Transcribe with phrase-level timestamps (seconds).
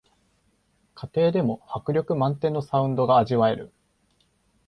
[0.95, 3.71] 家庭でも迫力満点のサウンドが味わえる